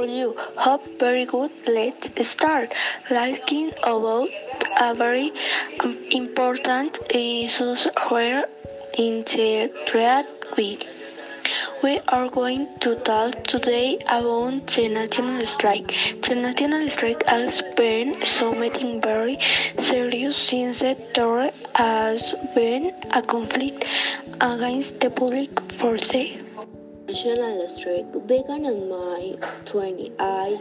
[0.00, 0.34] are you?
[0.56, 1.50] Hope very good.
[1.66, 2.74] Let's start.
[3.10, 4.30] Learning about
[4.80, 5.32] a very
[5.80, 7.74] um, important issue
[8.08, 8.46] here
[8.96, 10.88] in the thread week.
[11.82, 15.88] We are going to talk today about the national strike.
[16.22, 19.38] The national strike has been something very
[19.78, 23.84] serious since there has been a conflict
[24.40, 25.50] against the public.
[25.72, 26.49] National
[27.14, 30.60] strike began on May 28,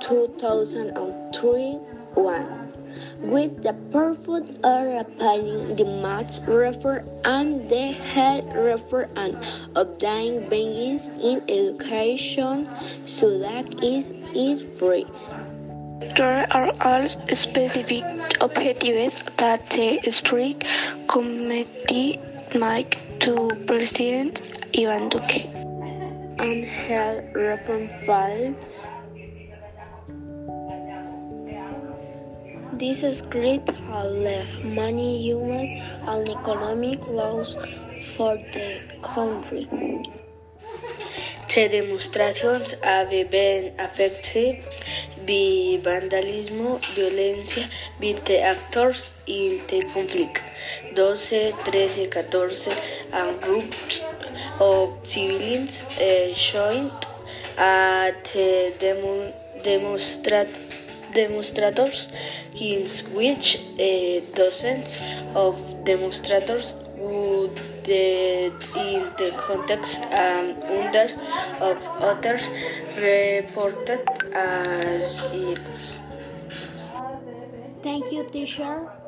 [0.00, 1.78] 2003
[2.14, 2.72] one,
[3.20, 9.36] with the purpose of repealing the match refer and the head refer and
[9.76, 12.68] obtaining benefits in education
[13.06, 15.06] so that it is free.
[16.16, 18.04] There are also specific
[18.40, 20.66] objectives that the strike
[21.08, 22.20] committee
[22.54, 24.42] make to President
[24.76, 25.51] Ivan Duque.
[26.38, 28.56] Reform files
[32.72, 35.66] This script has left many human
[36.08, 37.54] and economic loss
[38.16, 39.68] for the country.
[41.54, 44.64] The demonstrations have been affected
[45.26, 47.68] by vandalism, violencia
[48.00, 50.40] by the actors in the conflict.
[50.94, 52.74] 12, 13, 14
[53.12, 54.02] and groups
[54.60, 56.92] of civilians uh, joined
[57.56, 60.48] at the demo, demonstrat
[61.14, 62.08] demonstrators,
[62.54, 64.96] in which uh, dozens
[65.34, 67.58] of demonstrators would
[67.88, 71.16] in the context and hundreds
[71.60, 72.42] of others
[72.96, 76.00] reported as is.
[77.82, 79.01] Thank you, teacher.